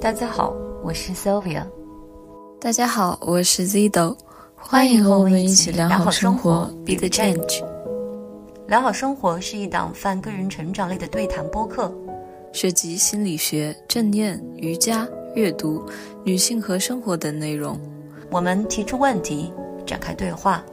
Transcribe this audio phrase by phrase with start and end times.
[0.00, 1.62] 大家好，我是 Sylvia。
[2.58, 4.16] 大家好，我是 Zido。
[4.56, 7.62] 欢迎和我们一起良好生活，Be the change。
[8.66, 11.92] 良好生活是一档泛个人成长类的对谈播客，
[12.50, 15.84] 涉及心理学、正念、瑜伽、阅读、
[16.24, 17.78] 女性和生活等内容。
[18.30, 19.52] 我们提出问题，
[19.84, 20.64] 展开对话，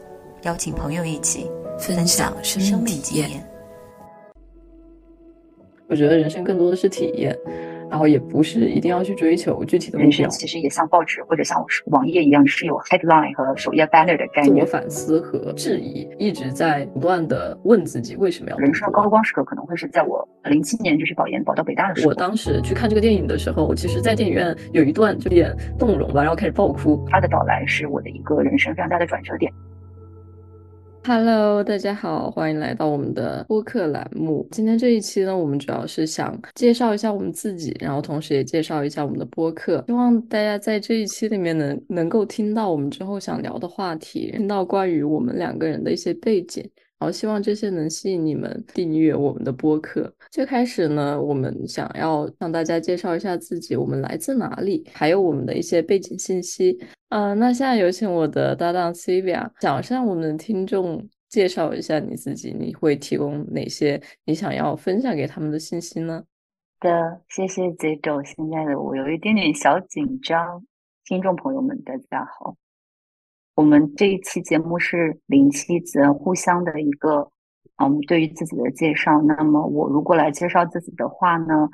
[0.44, 3.30] 邀请朋友一起分享生命体验。
[5.90, 7.38] 我觉得人生更多的是体验。
[7.90, 14.56] 然后也不是一定要去追求具体的目标，其实也像报纸或者像网页一样，是有 headline 和首页 banner 的概念。
[14.56, 18.58] 自我反思和质疑，一直在不断的问自己为什么要。
[18.58, 22.10] 人生高光时刻可能会是在我零七年就是保研保到北大的时候。
[22.10, 27.06] 我当时去看这个电影的时候，我其实，在电影院有一段就有点动容吧，然后开始爆哭。
[27.10, 29.52] 他的到来是我的一个人生非常大的转折点。
[31.08, 34.46] Hello，大家好，欢迎来到我们的播客栏目。
[34.52, 39.82] 今天这一期呢，我们主要是想介绍一下我们自己，然后同时也介绍一下我们的播客。
[39.88, 46.70] 希望大家在这一期里面能能够听到我们之后想聊的话题，听到关于我们两个人的一些背景。
[47.00, 50.12] 好希望这些能吸引你们订阅我们的播客。
[50.32, 56.78] 最开始呢，我们想要向大家介绍一下自己，我们来自哪里，还有我们的一些背景信息。
[57.10, 66.24] 嗯，那现在有请我的搭档 Sylvia，想向我们的听众介绍一下你自己，你会提供哪些你想要分享给他们的信息呢？
[66.80, 68.24] 的，谢谢 Zido。
[68.26, 70.66] 现在的我有一点点小紧张，
[71.06, 72.56] 听众朋友们，大家好。
[73.58, 77.28] 我们这一期节目是零妻子互相的一个，
[77.78, 79.20] 嗯，对于自己的介绍。
[79.24, 81.68] 那么我如果来介绍自己的话呢，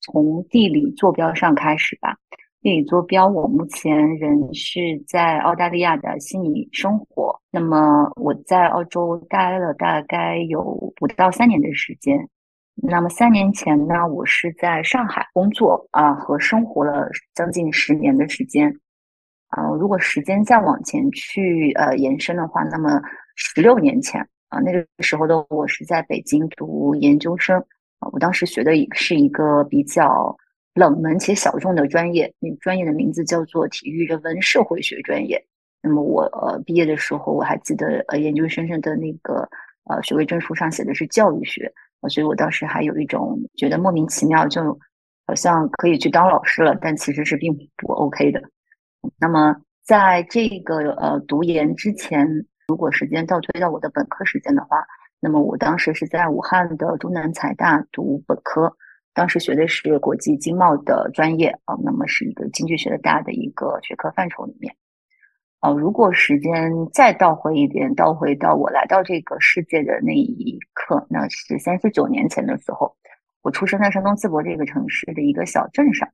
[0.00, 2.16] 从地理坐标上开始吧。
[2.60, 7.36] 地理坐标，我目前人是在澳大利亚的悉尼生活。
[7.50, 10.62] 那么我在澳洲待了大概有
[10.94, 12.28] 不到三年的时间。
[12.76, 18.72] 那么三年前呢，我是在上海工作啊和生活了将近十年的时间。
[19.54, 23.00] 啊，如果时间再往前去呃延伸的话，那么
[23.36, 27.56] 十六年前啊，那个时候的我是在北京读研究生
[28.00, 30.36] 啊，我当时学的是一个比较
[30.74, 35.40] 冷门且小众的专业，那专业的名字叫做体育人文社会学专业。
[35.80, 39.48] 那么我呃毕业的时候，我还记得呃研究生的那个
[39.84, 44.76] 呃学位证书上写的是教育学啊，所以我当时还有一种觉得莫名其妙，就
[45.28, 48.42] 好像可以去当老师了，但其实是并不 OK 的。
[49.18, 52.26] 那么，在这个呃读研之前，
[52.68, 54.84] 如果时间倒推到我的本科时间的话，
[55.20, 58.74] 那么我当时是在武汉的中南财大读本科，
[59.12, 64.74] 当时学的是国际经贸的专业啊，那么是一个经济学的大的一个学科范畴里面。
[65.60, 72.94] 呃，如果时间再倒回一点，倒回到我来到这个世界的那一刻，那是三十九年前的时候，
[73.40, 76.06] 我出生在山东淄博这个城市的一个小镇上。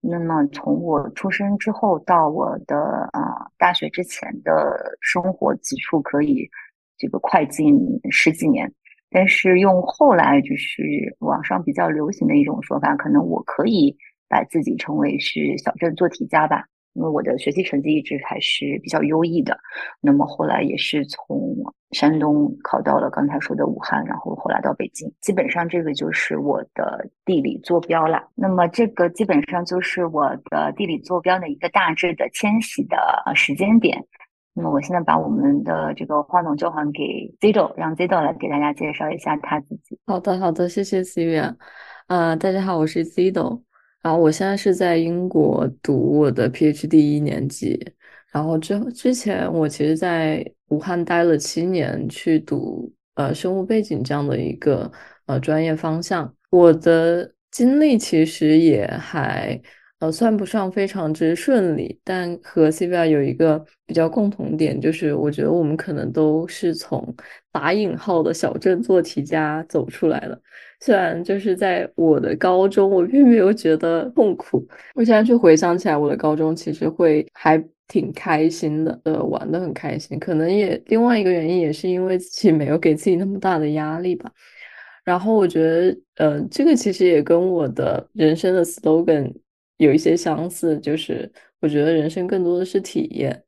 [0.00, 2.76] 那么从我出生之后到我的
[3.12, 6.48] 啊大学之前的生活，几处可以
[6.96, 7.76] 这个快进
[8.10, 8.72] 十几年。
[9.10, 13.96] 但是用后来就是网上比较流行的一种说法，可能我可以
[14.28, 16.66] 把自己称为是小镇做题家吧。
[16.94, 19.56] 因为我的学习成绩一直还是比较优异的，
[20.00, 21.54] 那么后来也是从
[21.92, 28.28] 山东考到了刚才说的武汉，然后后来到北京，基本上这个就是我的地理坐标了。
[28.34, 32.96] 那么这个基本上就是我的地理坐标的一个大致的迁徙的
[33.34, 34.04] 时间点。
[34.54, 39.96] 那么我现在把我们的这个话筒交还给 Zido，让 Zido 来给大家介绍一下他自己。
[40.04, 41.54] 好的，好的，谢谢 Sylvia。
[42.08, 43.62] 呃，大家好，我是 Zido。
[44.08, 47.78] 然后我现在是在英国读我的 PhD 一年级，
[48.32, 54.90] 然后之之前我其实在武汉待了七年，去读呃生物背景这样的一个
[55.26, 56.34] 呃专业方向。
[56.48, 59.60] 我的经历其实也还
[59.98, 67.14] 呃算不上非常之顺利，但和 c v i 有一个比较共同点，就是我觉得我们可能都是从
[67.52, 70.40] 打引号的小镇做题家走出来的。
[70.80, 74.66] 虽然就是在我的高中，我并没有觉得痛苦。
[74.94, 80.18] 我现在去回想起来，我的高中其实会还挺开心的，呃，玩的很开心。
[80.18, 84.30] 可能也另外一个原因，也是因为自己没有给自己那么大的压力吧。
[85.04, 89.32] 然后我觉得，呃，这个其实也跟我的人生的 slogan
[89.78, 93.42] 有一些相似，就是我觉得人生更多的是体验。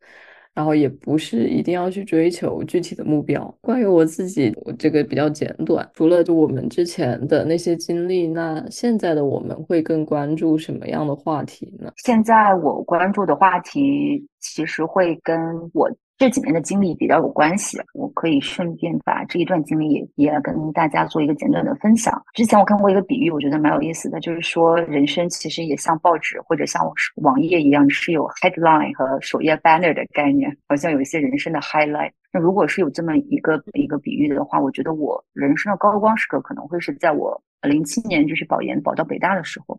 [0.55, 3.53] 然后也不是一定要去追求具体的目标。
[3.61, 5.89] 关于我自己，我这个比较简短。
[5.95, 11.93] 除了就我们之前的那些经历，那现在的我们会更关注什么样的话题呢？
[11.97, 15.39] 现在我关注的话题其实会跟
[15.73, 22.23] 我这几年的经历比较有关系，我可以顺便把这一段经历也也跟大家做一个简短的分享。
[22.35, 26.83] 之前我看过一个比喻，我觉得蛮有意思的，就是说人生其实也像报纸或者像
[27.23, 32.13] 网页一样，是有 headline 和首页 banner 的概念，好像有一些人生的 highlight。
[32.31, 39.75] 那如果是有这么一个一个比喻的话，我觉得我人生的高光时刻可能会是在我零七年就是保研保到北大的时候，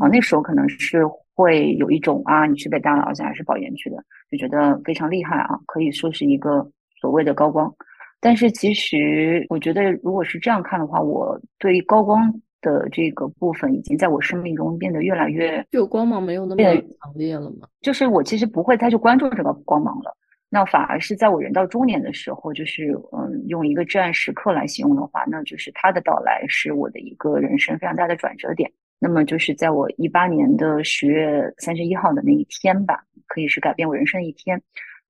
[0.00, 1.02] 啊，那时候可能是。
[1.34, 3.96] 会有一种啊，你去北大了，而且还是保研去的，
[4.30, 6.70] 就觉得非常厉害啊，可以说是一个
[7.00, 7.74] 所谓的高光。
[8.20, 12.32] 但是其实我觉得，如果是这样看的话，我对高光
[12.62, 17.68] 的这个部分已经在我生命中变得越来越就光芒没有那么强烈了嘛？
[17.82, 20.16] 就是我其实不会再去关注这个光芒了，
[20.48, 28.70] 那反而是在我人到中年的时候，就是嗯，用一个至暗时刻来形容的话，那就是它的到来是我的一个人生非常大的转折点。
[29.06, 34.58] 那么就是在我一八年的十月三十一号的那一天吧，可以是改变我人生的一天。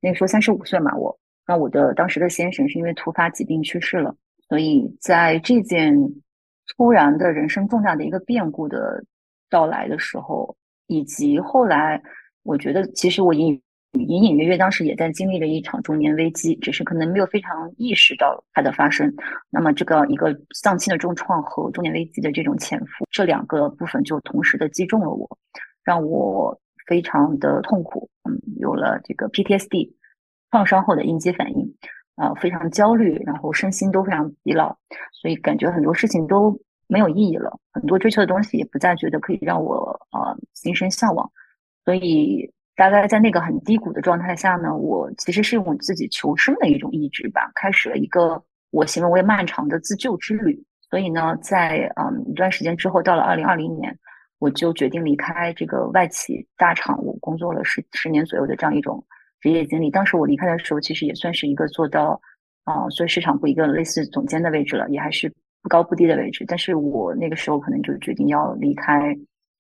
[0.01, 4.13] 那个时候三十五岁嘛，我那我的当时的先生是因为突发疾病去世了，
[4.49, 5.97] 所以在这件
[6.77, 9.05] 突然的人生重大的一个变故的
[9.49, 10.57] 到来的时候，
[10.89, 12.03] 以及后来，
[12.43, 13.63] 我觉得其实我隐隐。
[13.95, 19.13] 隐隐约约，当时也在经历了一场中年危机，只是可能没有非常意识到它的发生。
[19.51, 25.39] 那么，这个一个丧亲的重创和中年危机的这种潜伏，这两个部分就同时的击中了我，
[25.85, 28.11] 让我非常的痛苦。
[28.29, 29.93] 嗯，有了这个 PTSD
[30.51, 31.75] 创伤后的应激反应，
[32.17, 34.77] 啊，非常焦虑，然后身心都非常疲劳，
[35.13, 36.59] 所以感觉很多事情都
[36.89, 41.31] 没有意义了，很多追求的东西也不再觉得可以让我啊心生向往，
[41.85, 42.53] 所以。
[42.77, 50.61] 大概在那个很低谷的状态下呢，我其实是用自己求生的一种意志吧，开始了一个我形容为漫长的自救之旅。
[50.91, 53.97] 所以呢，在嗯一段时间之后，到了二零二零年，
[54.39, 59.05] 我就决定离开这个外企大厂，我工作了十十年左右的这样一种
[59.41, 59.91] 职业经历。
[59.91, 62.21] 当时我离开的时候，其实也算是一个做到
[62.65, 65.33] 啊，做市场部一个类似总监的位置了，也还是
[65.63, 66.45] 不高不低的位置。
[66.47, 69.17] 但是我那个时候可能就决定要离开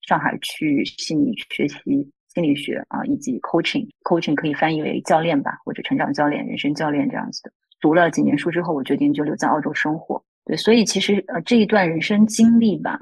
[0.06, 2.10] 上海，去悉尼学习。
[2.34, 7.52] 心理学啊，以及 coaching，coaching 可以翻译为教练吧，或者成长教练、人生教练这样子的。
[7.80, 10.20] 读了几年书之后，我决定就留在澳洲生活。
[10.44, 12.98] 对，所以其实呃这一段人生经历吧，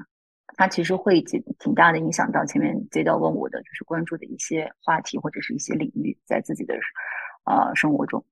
[0.55, 6.75] 它其实会挺挺大的影响到前面接到问我的，就是关注的一些话题或者是一些领域，在自己的
[7.45, 8.23] 呃生活中，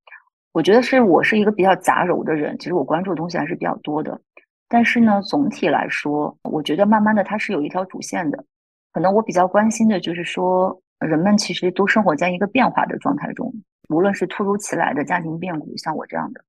[0.52, 4.22] 我觉得是我是一个比较杂糅的人，其实我关注的东西还是比较多的。
[4.70, 8.46] 但是呢，总体来说，我觉得慢慢的它是有一条主线的。
[8.94, 10.80] 可能我比较关心的就是说。
[11.02, 13.54] 人们其实都生活在一个变化的状态中，
[13.90, 16.42] 无论是突如其来的家庭变故，像我这样的，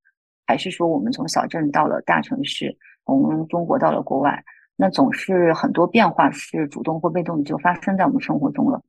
[0.47, 2.77] 还是说我们从小镇到了大城市，
[3.07, 4.45] 从中国到了国外，
[4.77, 8.81] 那总是很多变化是主动或被动的就发生在我们生活中了。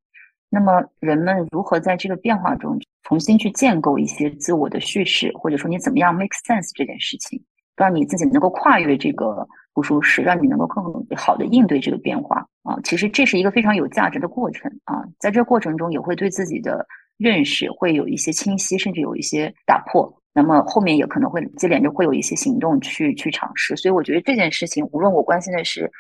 [0.50, 7.44] 那么人们如何在这个变化中重新去建构一些自我的叙事，或者说你怎么样 make sense 这件事情，
[7.76, 9.48] 让你自己能够跨越这个。
[9.76, 10.84] 不舒适，让你能够更
[11.18, 12.78] 好的应对这个变化啊！
[12.84, 15.04] 其实这是一个非常有价值的过程啊！
[15.18, 16.86] 在这过程中，也会对自己的
[17.18, 20.16] 认识会有一些清晰，甚至有一些打破。
[20.32, 23.76] 那么后面也可能会接连着会有一些行动去去尝试。
[23.76, 25.92] 所以我觉得这件事情，无论我关心的是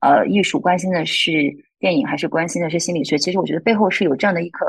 [0.00, 1.30] 呃艺术，关心的是
[1.78, 4.66] 电影，还是关心的是心理学，其实我觉得背后是有这样的一颗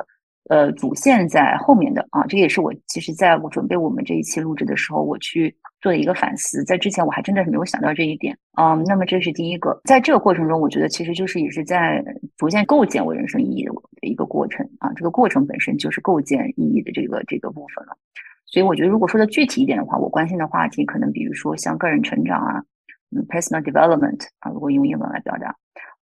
[0.52, 2.28] 呃主线在后面的啊！
[2.28, 5.56] 这也是我其实在我准备我们这一期录制的时候，我去。
[5.82, 12.04] 做一个反思，在之前我还真的是没有想到这一点，嗯，那么这是第一个，在这个过程中，我觉得其实就是也是在
[12.38, 17.98] 逐渐构建我人生意义的一个过程啊，这个过程本身就是构建意义的这个这个部分了。
[18.46, 22.64] 所以我觉得，如果说的具体一点的话，我关心的话题可能比如说像个人成长啊，
[23.16, 25.56] 嗯，personal development 啊，如果用英文来表达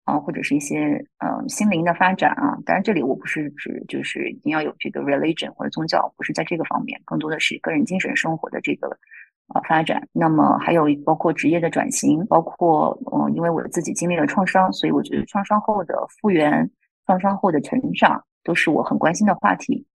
[0.05, 8.97] 啊，或者是一些呃心灵的发展啊，当然这里我不是指就是一定要有这个 religion 或者宗教，不是在这个方面，更多的是个人精神生活的这个。
[9.47, 16.69] 啊，发展，那么还有包括职业的转型，包括嗯，因为我自己经历了创伤，所以我觉得创伤后的复原、
[17.05, 19.85] 创伤后的成长都是我很关心的话题。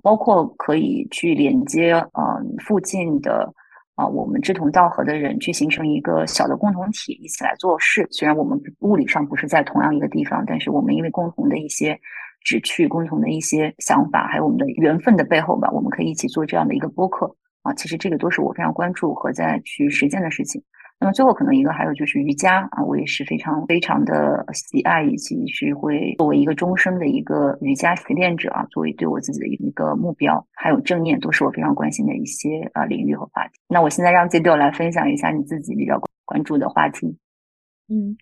[0.00, 3.52] 包括可以去连接嗯附近的
[3.94, 8.06] 啊我们志同道合的人，去形成一个小的共同体，一起来做事。
[8.10, 11.98] 虽然我们物理上不是在同样一个地方，但是我们因为共同的一些
[12.42, 17.36] 志趣、共同的一些想法，还有我们的缘分的背后吧，我们可以一起做这样的一个播客。
[17.62, 20.62] 啊，其实这个都是我非常关注和在去实践的事情。
[21.00, 30.46] 那么最后可能一个还有就是瑜伽啊，我也是非常非常的喜爱，以及是会作为一个终生的一个瑜伽习练者啊，作为对我自己的一个目标。
[30.54, 33.54] 还有正念都是我非常关心的一些啊领域和话题。
[33.66, 37.18] 那我现在让 Z 豆来分享一下你自己比较关注的话题。
[37.88, 38.16] 嗯，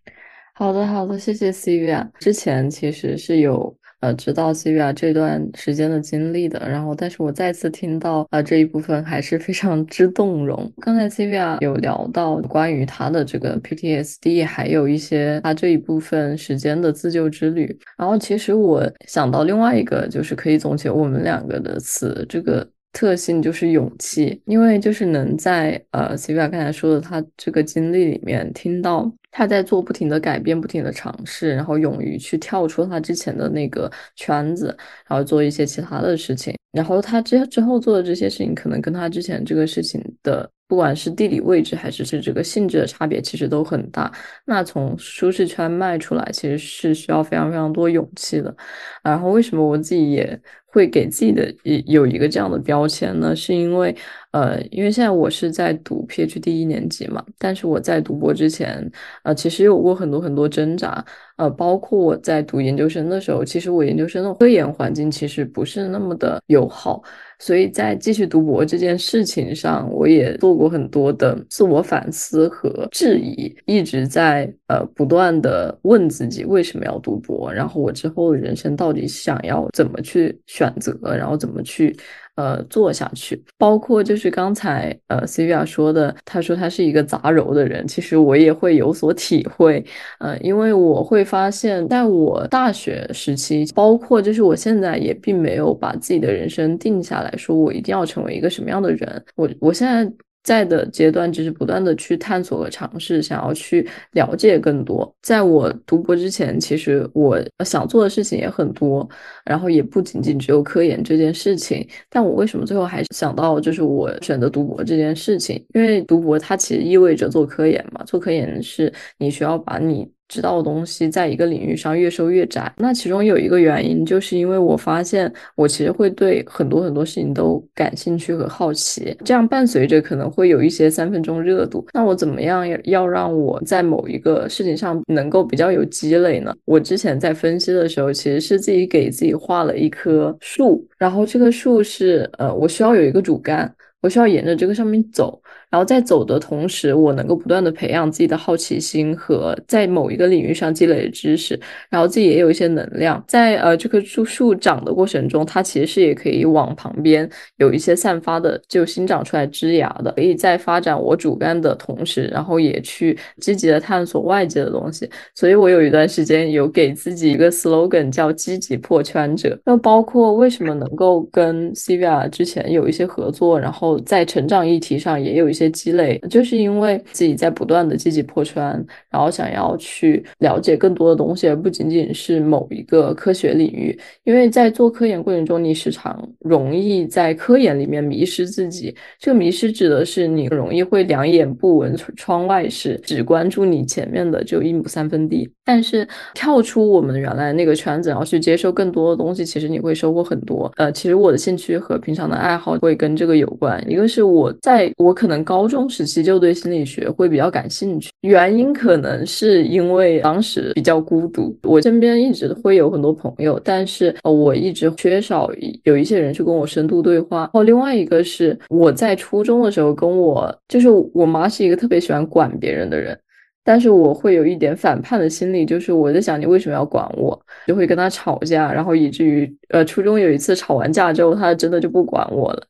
[0.54, 2.11] 好的好的，谢谢 C 月。
[2.18, 6.59] 之前其实是有呃知道 c v 这段时间的经历的。
[6.69, 10.71] 然后，但是我再次听到啊这一部分还是非常之动容。
[10.80, 17.78] 刚才 c v 有聊到关于他的这个 PTSD，还有一些他这一部分时间的自救之旅。
[17.97, 22.66] 然后，其实我想到另外一个，就是可以总结我们两个的词，这个。
[22.92, 36.54] 特性就是勇气，因为就是能在呃 c v 刚才说的他这个经历里面听到他在做不停的改变、不停的尝试，然后勇于去跳出他之前的那个圈子，然后做一些其他的事情。
[36.73, 44.11] 然后他之之后做的这些事情，可能跟他之前这个事情的，不管是地理位置还是是这个性质的差别，其实都很大。
[44.44, 48.54] 那从舒适圈迈出来，其实是需要非常非常多勇气的。
[49.02, 50.40] 然后为什么我自己也？
[50.72, 51.52] 会给自己的
[51.86, 53.94] 有一个这样的标签呢，是因为，
[54.30, 58.90] 呃，因为现在我是在读 PhD 一年级嘛，但是我在读博之前，
[59.24, 61.04] 呃，其实有过很多很多挣扎，
[61.36, 67.02] 呃，包括我在读研究生的时候，其实我研究生的科研环境其实不是那么的友好。
[67.40, 81.97] 所以在继续读博这件事情上，我也做过很多的自我反思和质疑，一直在呃不断的问自己为什么要读博，然后我之后的人生到底想要怎么去选择，然后怎么去。
[82.37, 89.84] 呃，做下去，包括就是刚才呃 c v 说的，他说他是一个杂糅的人，其实我也会有所体会，
[90.20, 100.10] 呃，因为我会发现，在我大学时期，包括就是我现在也并没有把自己的人生定下来说，我一定要成为一个什么样的人，我我现在。
[100.42, 105.14] 在的阶段，就是不断的去探索和尝试，想要去了解更多。
[105.23, 109.09] 在我读博之前，其实我想做的事情也很多，
[109.44, 111.87] 然后也不仅仅只有科研这件事情。
[112.09, 115.64] 但我为什么最后还是想到，就是我选择读博这件事情？
[115.75, 120.11] 因为读博它其实意味着做科研嘛，做科研是你需要把你。
[120.30, 131.84] 知道的东西在一个领域上越收越窄，那其中有一个原因，就是因为我发现我其实会对很多很多事情都感兴趣和好奇，这样伴随着可能会有一些三分钟热度。
[131.92, 136.54] 那我怎么样要让我在某一个事情上能够比较有积累呢？
[136.64, 145.42] 我之前在分析的时候，其实是自己给自己画了一棵树，然后这棵树是呃，我需要有一个主干，我需要沿着这个上面走。
[145.70, 151.58] 然后在走的同时，我能够不断的培养自己的好奇心和在某一个领域上积累的知识，
[151.88, 153.22] 然后自己也有一些能量。
[153.28, 165.08] 在呃这棵树树长的过程中，它其实是也可以往旁边有一些散发的就新长出来枝芽的，可以在发展我主干的同时，然后也去积极的探索外界的东西。
[165.36, 169.56] 所以我有一段时间有给自己一个 slogan 叫积极破圈者。
[169.64, 175.60] 那包括为什么能够跟 c v a 之前有一些合作，然后在成长议题上也有一些。
[175.61, 178.62] 些积累，就是因为自己在不断的积极破圈，
[179.11, 183.99] 然后想要去了解更多的东西，而不仅仅是某一个科学领域。
[184.25, 188.95] 因为在做科研过程中，你时常容易在科研里面迷失自己。
[189.19, 195.50] 这个迷失指的是你容易会两眼不闻窗外事，只关注你前面的就一亩三分地。
[195.64, 200.73] 但是跳出我们原来那个圈子，然后去接受更多的东西，其实你会收获很多。
[200.76, 203.85] 呃，其实我的兴趣和平常的爱好会跟这个有关。
[203.90, 205.40] 一个是我在我可能。
[205.50, 215.50] 高中时期就对心理学会比较感兴趣，原因可能是因为当时比较孤独，我身边一直会有很多朋友，但是呃我一直缺少
[215.83, 217.40] 有一些人去跟我深度对话。
[217.40, 223.19] 然后另外一个是我在初中的时候，跟我就是我妈是一个特别喜欢管别人的人，
[223.64, 232.62] 但是我会有一点反叛的心理，就是我在想你为什么要管我，就会跟他吵架，然后以至于呃初中有一次吵完架之后，他真的就不管我了。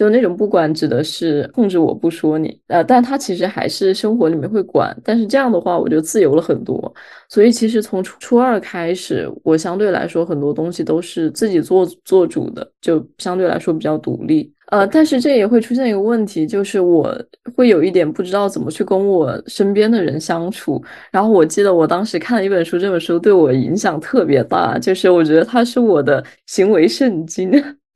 [0.00, 6.90] 就那种不管指的是控制我不说你，呃，但他其实还是生活里面会管，但是这样的话我就自由了很多。
[7.28, 14.50] 所以其实从初初二开始，我相对来说很多东西都是自己做做主的，就相对来说比较独立。
[14.68, 17.14] 呃，但是这也会出现一个问题，就是我
[17.54, 20.82] 会有一点不知道怎么去跟我身边的人相处。
[21.12, 27.50] 然后我记得我当时看了一本书，这本书对我影响特别大，就是我觉得它是我的行为圣经。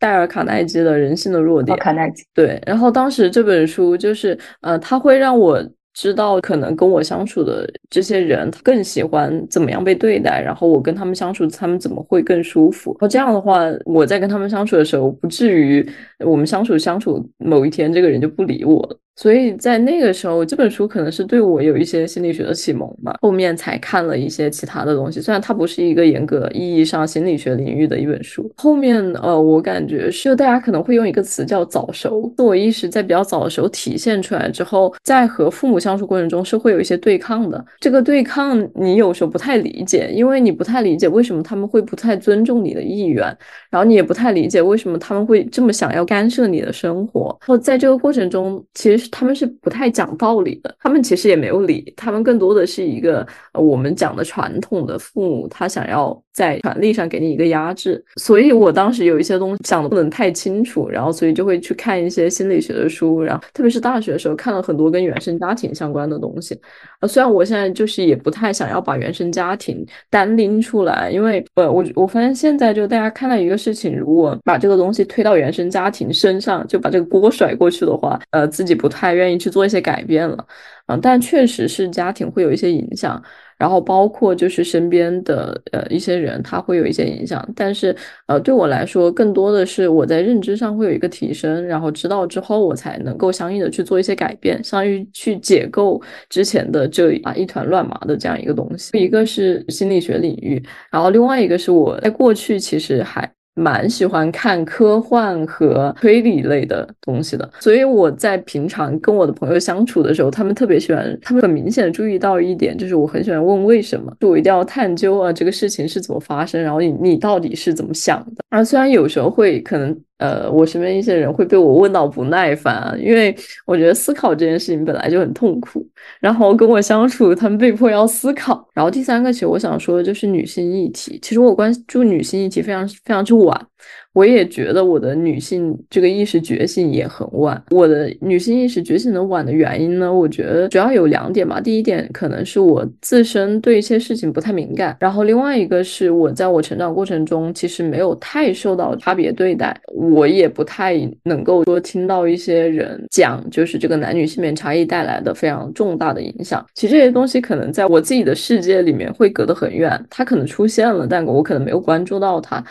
[0.04, 2.60] 戴尔·卡耐基的《人性的弱点》，卡耐基对。
[2.66, 12.90] 然后当时这本书就是，呃，他会让我知道，可能跟我相处的这些人他更喜欢怎么样被对待，然后我跟他们相处，他们怎么会更舒服。
[12.90, 18.98] 然后这样的话，我在跟他们相处的时候，不至于我们相处相处某一天，这个人就不理我了。
[19.16, 23.16] 所以在那个时候，这本书可能是对我有一些心理学的启蒙吧。
[23.22, 28.50] 后面才看了一些其他的东西，虽然它不是一个严格意义上心理学领域的一本书。
[28.56, 37.64] 后面呃，我感觉是大家可能会用一个词叫早熟，自我意识在比较早的时候体现出来之后，在和父母相处过程中是会有一些对抗的。
[37.78, 43.24] 这个对抗你有时候不太理解，因为你不太理解为什么他们会不太尊重你的意愿，
[43.70, 47.28] 然后你也不太理解为什么他们会这么想要干涉你的生活。
[47.42, 49.03] 然后在这个过程中，其实。
[49.10, 58.04] 他们是不太讲道理的，他们其实也没有理，他们更多的是一个我们讲的传统的父母，他想要在权力上给你一个压制。
[58.16, 66.58] 所以我当时有一些东西想的不能太清楚，然后所以就会去看一些心理学的书，然后特别是大学的时候看了很多跟原生家庭相关的东西。
[67.00, 78.88] 呃，虽然我现在就是也不太想要把原生家庭单拎出来，因为呃，我我发现现在就大家看到一个事情，如果把这个东西推到原生家庭身上，就把这个锅甩过去的话，呃，自己不。
[78.94, 80.46] 太愿意去做一些改变了，
[80.86, 83.20] 嗯，但确实是家庭会有一些影响，
[83.58, 87.46] 然后包括就是身边的呃一些人，他会有一些影响。
[87.54, 87.94] 但是
[88.26, 98.96] 呃，对我来说，更多的是我在认知上会有一个提升，然后知道之后，我才能够相应的去做一些改变，相当于去解构之前的这啊一团乱麻的这样一个东西。
[98.98, 103.33] 一个是心理学领域，然后另外一个是我在过去其实还。
[103.54, 118.62] 蛮喜欢看科幻和推理类的东西的，所以我在平常跟我的朋友相处的时候，他们特别喜欢，他们很明显的注意到一点，就是我很喜欢问为什么，就我一定要探究啊这个事情是怎么发生，然后你你到底是怎么想的啊？
[118.64, 119.96] 虽然有时候会可能。
[120.24, 125.86] 呃，我身边一些人会被我问到不耐烦，因为我觉得思考这件事情本来就很痛苦，
[126.18, 128.66] 然后跟我相处，他们被迫要思考。
[128.72, 131.18] 然后第三个，其实我想说的就是女性议题。
[131.20, 133.66] 其实我关注女性议题非常非常之晚。
[134.14, 137.62] 我也觉得我的女性这个意识觉醒也很晚。
[137.70, 141.60] 我的女性意识觉醒的晚的原因呢，我觉得主要有两点吧。
[141.60, 156.64] 第一点可能是我自身对一些事情不太敏感，然后另外一个是我在我成长过程中其实没有太受到差别对待，我也不太能够说听到一些人讲就是这个男女性别差异带来的非常重大的影响。
[156.74, 162.64] 其实这些东西可能在我自己的世界里面会隔得很远，它可能出现了，但我可能没有关注到它。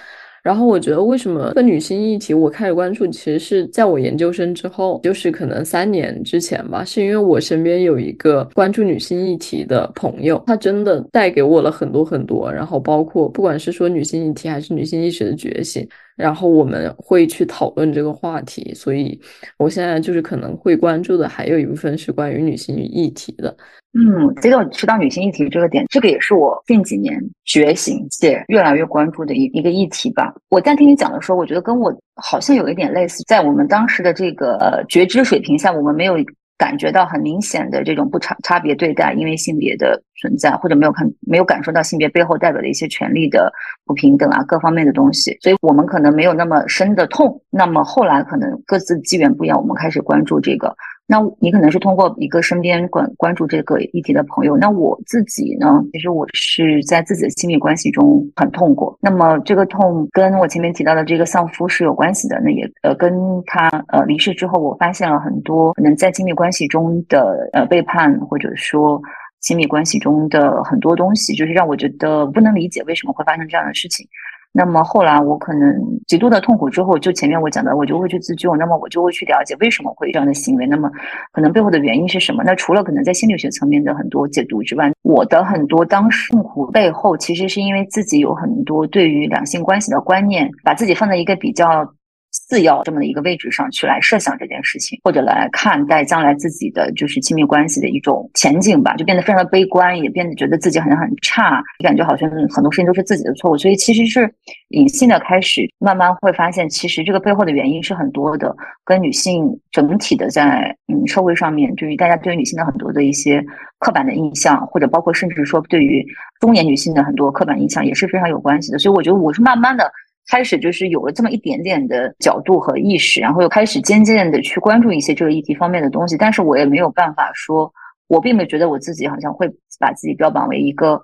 [0.43, 12.51] 然后我觉得，为什么这个女性议题我开始关注，其实是在我研究生之后，就是可能三年之前吧，是因为我身边有一个关注女性议题的朋友，他真的带给我了很多很多。
[12.51, 15.87] 然后包括不管是说女性议题，还是女性意识的觉醒。
[16.15, 19.19] 然后我们会去讨论这个话题，所以
[19.57, 23.55] 我现在就是可能会关注的还有一部分是关于女性议题的。
[23.95, 30.33] 嗯，这个说到女性议题这个点，这个也是我近几年觉醒且越来越关注的一一个议题吧。
[30.49, 36.15] 我在听你讲的时候，我觉得跟我好像有一点类似，在我们当时的这个呃觉知水平下，我们没有。
[36.63, 43.51] 感觉到很明显的这种不差差别对待，因为性别的存在，或者没有看没有感受到性别背后代表的一些权利的
[43.85, 47.41] 不平等啊，各方面的东西，所以我们可能没有那么深的痛。
[47.49, 50.73] 那么后来可能各自机缘不一样，我们开始关注这个。
[51.05, 55.83] 那你可能是通过一个身边关关注这个议题的朋友，那我自己呢？
[55.91, 58.97] 其实我是在自己的亲密关系中很痛过。
[59.01, 62.39] 那么这个痛跟我前面提到的这个丧夫是有关系的。
[62.41, 63.13] 那也呃跟
[63.45, 69.01] 他呃离世之后，我发现了很多可能在亲密关系中的呃背叛，或者说
[69.41, 74.07] 亲密关系中的很多东西，就是让我觉得不能理解为什么会发生这样的事情。
[74.55, 75.75] 那么后来我可能
[76.07, 78.55] 极度的痛苦之后，就前面我讲的，我就会去自救。
[78.55, 80.67] 那么我就会去了解为什么会有这样的行为。
[80.67, 80.91] 那么
[81.31, 82.43] 可能背后的原因是什么？
[82.45, 91.93] 那除了可能在心理学层面的很多解读之外，我的很多当时痛苦背后，其实是因为自己有很多对于两性关系的观念，把自己放在一个比较。
[92.33, 104.29] 次要这么的一个位置上去来设想这件事情，或者来看待将来自己的就是亲密关系的一种前景吧，就变得非常的悲观，也变得觉得自己好像很差，感觉好像很多事情都是自己的错误，所以其实是
[104.69, 113.43] 隐性的开始，慢慢会发现，其实这个背后的原因是很多的，跟女性整体的在嗯社会上面，对于大家对于女性的很多的一些
[113.79, 116.03] 刻板的印象，或者包括甚至说对于
[116.39, 119.91] 中年女性的很多刻板印象也是非常有关系的，所以我觉得我是慢慢的。
[120.29, 126.17] 开始就是有了这么一点点的角度和意识，然后又开始渐渐的去关注一些这个议题方面的东西。
[126.17, 127.71] 但是我也没有办法说，
[128.07, 129.47] 我并没有觉得我自己好像会
[129.79, 131.01] 把自己标榜为一个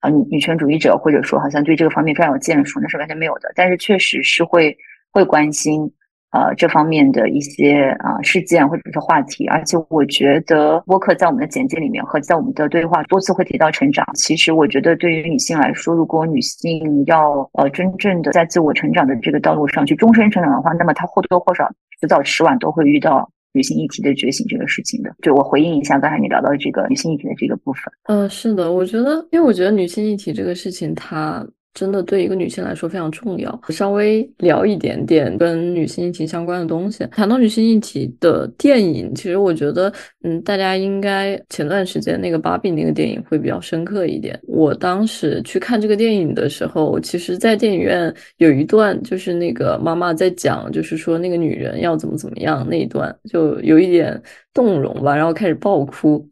[0.00, 3.52] 啊女女权主义者，或者说好像对这个方面非常有建树，那是完全没有的。
[3.54, 4.76] 但是确实是会
[5.10, 5.92] 会关心。
[6.32, 14.02] 呃，这方面的一些啊事件或者是话题，而且我觉得沃克在我们的简介里面和在我们的对话多次会提到成长。
[14.14, 25.14] 其实我觉得对于女性来说，如果女性要呃真正的在自我成长的这个道路上去终身成长的话，那么她或多或少迟早迟晚都会遇到女性议题的觉醒这个事情的。
[25.20, 27.92] 就我回应一下刚才你聊到这个女性议题的这个部分。
[28.04, 31.46] 嗯，是的，我觉得，因为我觉得女性议题这个事情，它。
[31.74, 33.60] 真的对一个女性来说非常重要。
[33.68, 37.06] 稍微聊一点点跟女性议题相关的东西。
[37.10, 39.92] 谈到女性议题的电影，其实我觉得，
[40.24, 44.38] 嗯，大家应该前段时间那个芭比那个电影会比较深刻一点。
[44.46, 54.20] 我当时去看这个电影的时候，其实，在电影院有一段就是那个妈妈在讲，就是说那个女人要怎么怎么样那一段，就有一点
[54.52, 56.28] 动容吧，然后开始爆哭。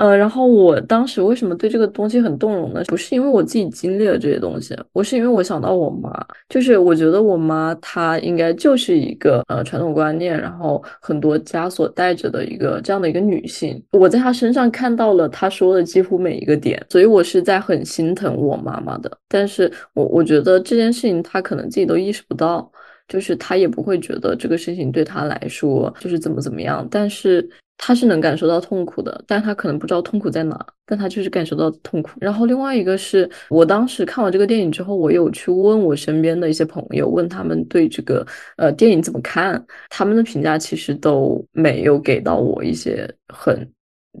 [0.00, 2.82] 呃，然后我当时为什么对这个东西很动容呢？
[2.86, 6.10] 不是因为我自己经历了这些东西，我是因为我想到我妈，
[6.48, 13.78] 就是我觉得我妈她应该就是一个呃传统观念，然后很多枷锁带着的一个这样的一个女性。
[13.92, 19.18] 我在她身上看到了她说的几乎每一个点，所以我是在很心疼我妈妈的。
[19.28, 22.72] 但是我我觉得这件事情她可能自己都意识不到，
[23.06, 27.46] 就是她也不会觉得这个事情对她来说就是怎么怎么样，但是。
[27.82, 32.10] 他是能感受到痛苦的，但他可能不知道痛苦在哪，但他就是感受到痛苦。
[32.20, 38.26] 然后另外一个是我当时看完这个电影之后，我有去问我身边的一些朋友，问他们对这个
[38.58, 43.66] 呃电影怎么看，他们的评价其实都没有给到我一些很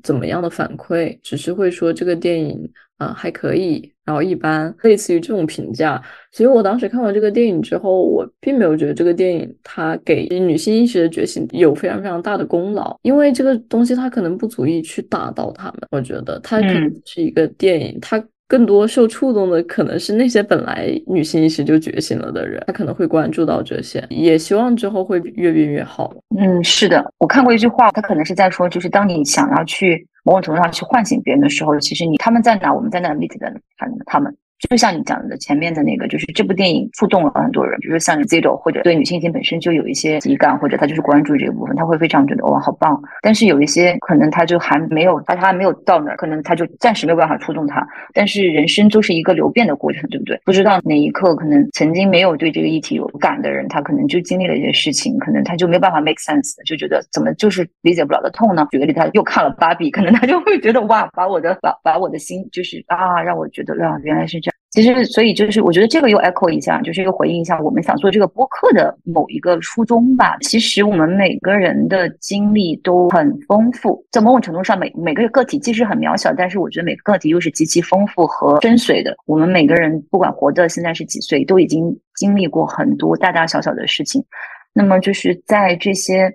[0.02, 2.70] 怎么样的反馈，只是会说这个电影。
[3.00, 5.98] 啊，还可以，然后一般，类似于这种评价。
[6.32, 15.80] 所以我当时看完这个电影之后，我并没有觉得这个电影它给女性意识的觉醒有非常非常大的功劳，因为这个东西它可能不足以去打倒他们。
[15.92, 18.22] 我觉得它可能是一个电影，它。
[18.50, 26.12] 更多受触动的可能是那些本来女性意识就觉醒了的人，他可能会关注到这些，也希望之后会越变越好。
[26.36, 34.36] 嗯，是的，我看过一句话，他可能是在说，就是当你想要去某种程度上去唤醒别人的时候，其实你他们在哪，我们在哪，meet 在他他们。
[34.68, 43.00] 就像你讲的前面的那个，就是这部电影触动了很多人，比如说像 Zido 或者对女性议题本身就有一些体感，或者他就是关注这个部分，他会非常觉得哇好棒。
[43.22, 47.86] 但是有一些可能他就还没有，他他还没有到那儿，可能他就暂时没有办法触动他。
[48.12, 50.38] 但是人生就是一个流变的过程，对不对？
[50.44, 58.68] 不知道哪一刻可能曾经没有对这个议题有感的人，他可能就经历了一些事情，可能他就没有办法 make sense，就觉得怎么就是理解不了的痛呢？
[58.70, 64.49] 举个例，他又看了芭比，可能他就会觉得哇，把我的把把我的心就是啊，让我觉得啊，原来是这样。
[64.72, 70.36] 其实，所以就是我觉得这个又 echo 一下，就是又回应一下我们想做这个播客的某一个初衷吧。
[70.42, 79.12] 其实我们每个人的经历都很丰富，在某种程度上，每每个个体即使很渺小，但是我觉得每个个体又是极其丰富和深邃的。
[79.26, 84.24] 我们每个人不管活的现在是几岁，都已经经历过很多大大小小的事情。
[84.72, 86.32] 那么就是在这些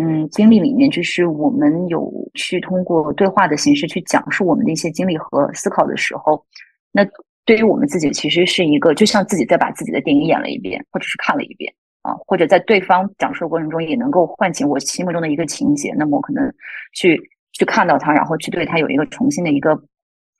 [0.00, 6.42] 嗯经历里面，就是我们有去通过对话的形式去讲述我们的一些经历和思考的时候，
[6.90, 7.06] 那。
[7.46, 15.92] 对于我们自己，其实是一个就像自己在把自己的电影演了一遍，或者是看了一遍啊，或者在对方讲述的过程中，也能够唤醒我心目中的一个情节。
[15.98, 16.50] 那么我可能
[16.94, 17.20] 去
[17.52, 19.78] 去看到它，然后去对它有一个重新的一个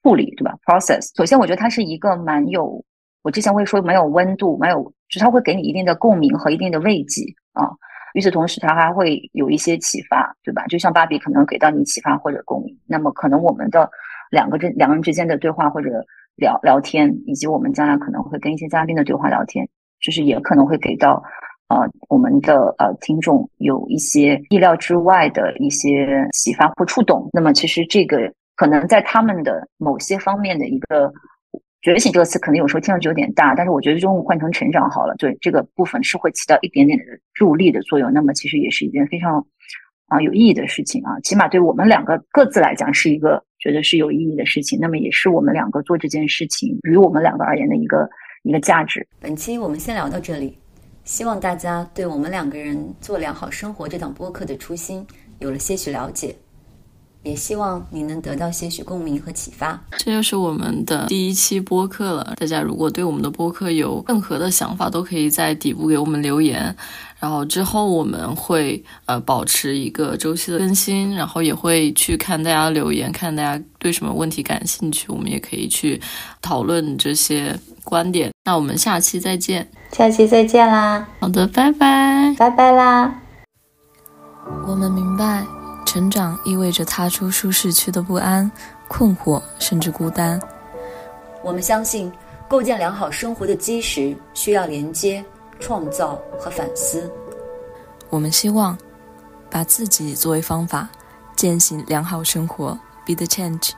[0.03, 1.15] 处理，对吧？Process。
[1.15, 2.83] 首先，我觉得它是一个蛮有，
[3.23, 7.69] 我之前会说蛮有温度，蛮有，就是它会给你一定的共鸣和一定的慰藉啊。
[8.15, 10.65] 与此同时，它还会有一些启发，对吧？
[10.69, 13.91] 就像芭比可能给到你启发或者共鸣，那么可能我们的
[14.31, 16.03] 两个之两个人之间的对话或者。
[16.37, 19.69] 聊聊天，以及我们将来可能会跟一些嘉宾的对话聊天，
[20.01, 21.23] 就是也可能会给到
[21.69, 27.29] 呃我们的呃听众有一些意料之外的一些启发或触动。
[27.33, 31.13] 那么其实这个可能在他们的某些方面的一个
[31.83, 38.13] 觉醒这个词，可能有时候听上去有点大，但是我觉得中文换成成长好了，对这个部分是会起到一点点的助力的作用。
[38.13, 39.47] 那么其实也是一件非常
[40.07, 43.43] 啊有意义的事情啊，起码对我们两个各自来讲是一个。
[43.65, 48.07] 觉得是有意义的事情，那么也是我们两个做这件事情于我们两个而言的一个
[48.43, 49.09] 一个价值。
[49.19, 50.59] 本期我们先聊到这里，
[51.05, 55.07] 希望大家对我们两个人做良好生活这档播客的初心
[55.39, 56.37] 有了些许了解，
[57.25, 59.79] 也希望你能得到些许共鸣和启发。
[59.99, 66.77] 这就是我们的第一期播客了，大家如果对我们的播客有任何的想法，都可以在底部给我们留言。
[67.19, 75.99] 然后之后我们会呃保持一个周期的更新，然后也会去看大家留言，看大家对什么问题感兴趣，我们也可以去
[76.43, 78.31] 讨论这些观点。
[78.45, 81.09] 那我们下期再见，下期再见啦！
[81.21, 83.15] 好的，拜拜，拜拜啦！
[84.69, 85.47] 我们明白，
[85.85, 88.51] 成长意味着踏出舒适区的不安、
[88.89, 90.41] 困惑，甚至孤单。
[91.43, 92.13] 我们相信，
[92.49, 95.25] 构建良好生活的基石需要连接。
[95.61, 97.11] 创造和反思，
[98.11, 98.77] 我们希望
[99.49, 100.89] 把自己作为方法，
[101.37, 102.77] 践行良好生活。
[103.07, 103.71] Be the change。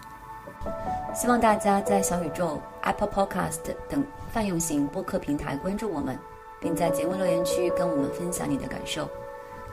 [1.15, 3.59] 希望大家在小宇宙、Apple Podcast
[3.91, 6.19] 等泛用型播客平台关注我们，
[6.59, 9.07] 并在节目留言区跟我们分享你的感受。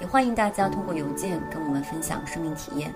[0.03, 2.93] 也欢迎大家通过邮件跟我们分享生命体验，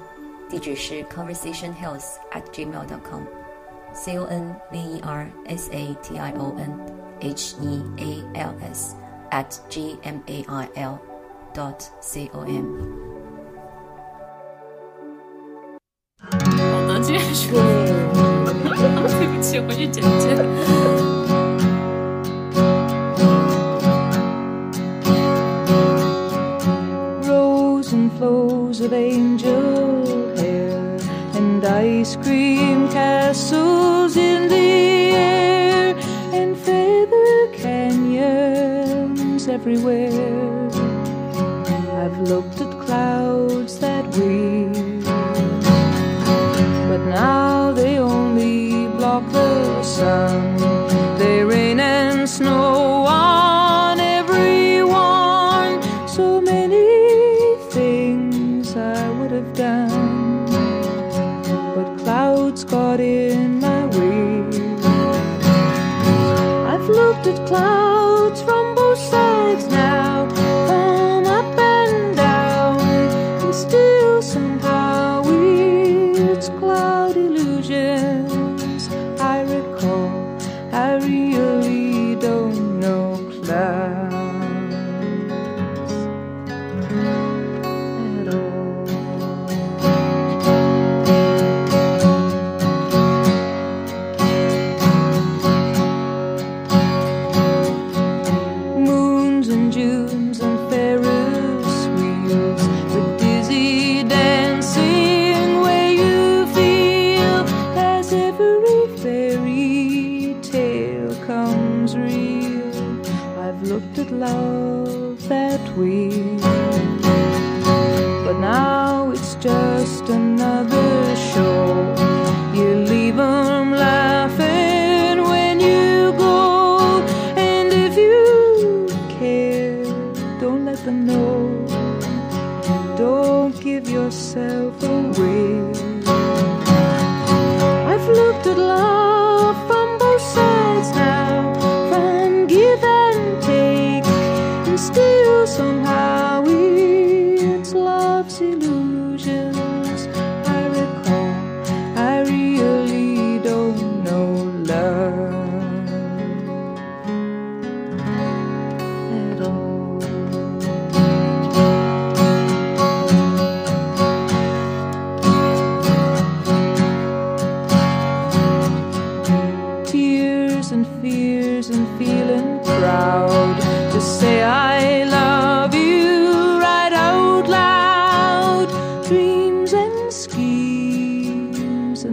[0.49, 6.53] 地址是 conversation health at Gmail.com，C O N V E R S A T I O
[6.57, 6.77] N
[7.21, 8.93] H E A L S
[9.31, 10.99] at G M A I L
[11.53, 12.65] dot C O M。
[16.19, 17.55] 好的，结束。
[17.55, 20.86] 对不起，回去剪剪。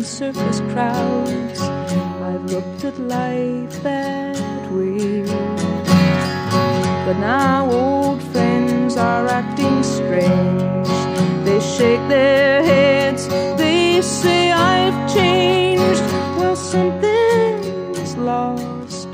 [0.05, 1.61] and surface crowds.
[1.61, 4.37] I've looked at life that
[4.71, 5.25] way.
[7.07, 10.89] But now old friends are acting strange.
[11.47, 16.05] They shake their heads, they say I've changed.
[16.39, 19.09] Well, something's lost,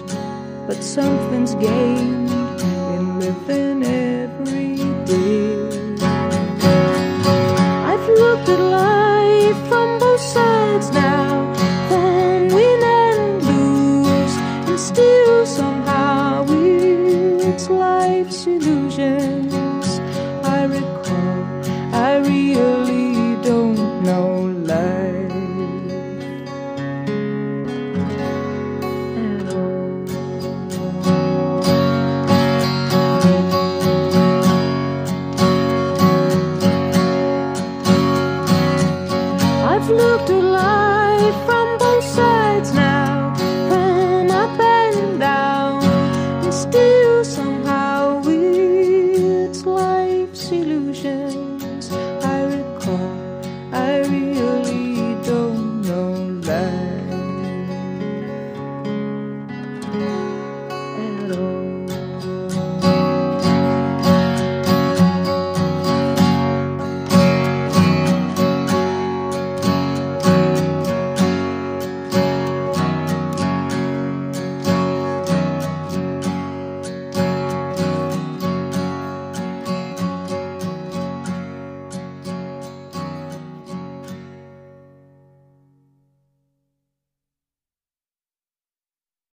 [0.66, 2.30] but something's gained
[2.94, 4.09] in living it.